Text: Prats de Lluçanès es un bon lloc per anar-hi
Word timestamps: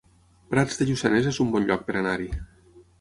Prats 0.53 0.79
de 0.79 0.87
Lluçanès 0.87 1.29
es 1.33 1.39
un 1.45 1.51
bon 1.57 1.67
lloc 1.69 1.85
per 1.91 1.99
anar-hi 2.01 2.31